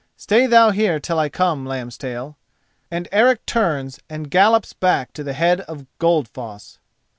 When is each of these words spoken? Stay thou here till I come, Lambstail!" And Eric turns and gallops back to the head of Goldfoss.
Stay 0.17 0.47
thou 0.47 0.71
here 0.71 0.99
till 0.99 1.19
I 1.19 1.29
come, 1.29 1.63
Lambstail!" 1.63 2.35
And 2.89 3.07
Eric 3.11 3.45
turns 3.45 3.99
and 4.09 4.31
gallops 4.31 4.73
back 4.73 5.13
to 5.13 5.23
the 5.23 5.33
head 5.33 5.61
of 5.61 5.85
Goldfoss. 5.99 6.79